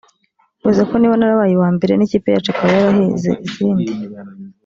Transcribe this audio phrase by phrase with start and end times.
[0.59, 3.91] bivuze ko niba narabaye uwa mbere n’ikipe yacu ikaba yarahize izindi